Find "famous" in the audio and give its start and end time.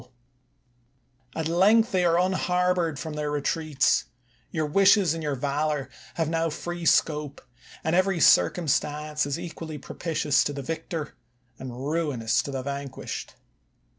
1.33-1.35